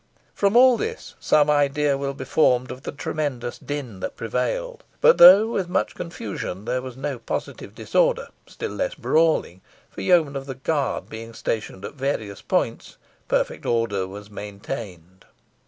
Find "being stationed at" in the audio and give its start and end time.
11.07-11.93